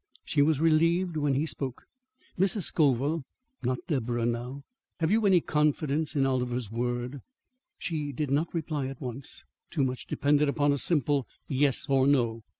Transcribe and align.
She 0.25 0.41
was 0.41 0.59
relieved 0.59 1.15
when 1.15 1.35
he 1.35 1.45
spoke. 1.45 1.83
"Mrs. 2.35 2.63
Scoville 2.63 3.23
(not 3.61 3.77
Deborah 3.85 4.25
now) 4.25 4.63
have 4.99 5.11
you 5.11 5.27
any 5.27 5.41
confidence 5.41 6.15
in 6.15 6.25
Oliver's 6.25 6.71
word?" 6.71 7.21
She 7.77 8.11
did 8.11 8.31
not 8.31 8.51
reply 8.51 8.87
at 8.87 8.99
once. 8.99 9.43
Too 9.69 9.83
much 9.83 10.07
depended 10.07 10.49
upon 10.49 10.71
a 10.73 10.79
simple 10.79 11.27
yes 11.47 11.85
or 11.87 12.07
no. 12.07 12.41